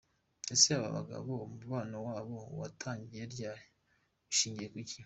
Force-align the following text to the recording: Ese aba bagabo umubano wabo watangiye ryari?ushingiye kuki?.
Ese 0.53 0.67
aba 0.77 0.89
bagabo 0.97 1.31
umubano 1.47 1.95
wabo 2.07 2.37
watangiye 2.59 3.23
ryari?ushingiye 3.33 4.67
kuki?. 4.73 4.97